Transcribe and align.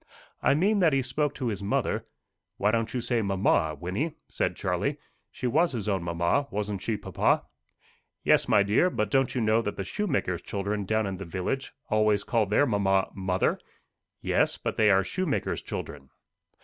"I 0.41 0.55
mean 0.55 0.79
that 0.79 0.93
he 0.93 1.03
spoke 1.03 1.35
to 1.35 1.49
his 1.49 1.61
mother" 1.61 2.07
"Why 2.57 2.71
don't 2.71 2.91
you 2.91 3.01
say 3.01 3.21
mamma, 3.21 3.77
Wynnie?" 3.79 4.15
said 4.27 4.55
Charlie. 4.55 4.97
"She 5.29 5.45
was 5.45 5.73
his 5.73 5.87
own 5.87 6.01
mamma, 6.01 6.47
wasn't 6.49 6.81
she, 6.81 6.97
papa?" 6.97 7.43
"Yes, 8.23 8.47
my 8.47 8.63
dear; 8.63 8.89
but 8.89 9.11
don't 9.11 9.35
you 9.35 9.41
know 9.41 9.61
that 9.61 9.77
the 9.77 9.83
shoemaker's 9.83 10.41
children 10.41 10.85
down 10.85 11.05
in 11.05 11.17
the 11.17 11.23
village 11.25 11.71
always 11.91 12.23
call 12.23 12.47
their 12.47 12.65
mamma 12.65 13.11
mother?" 13.13 13.59
"Yes; 14.21 14.57
but 14.57 14.75
they 14.75 14.89
are 14.89 15.03
shoemaker's 15.03 15.61
children." 15.61 16.09